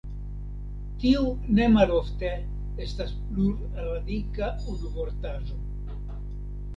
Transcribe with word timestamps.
Tiu 1.01 1.25
ne 1.57 1.67
malofte 1.73 2.31
estas 2.85 3.13
plurradika 3.25 4.49
unuvortaĵo. 4.73 5.59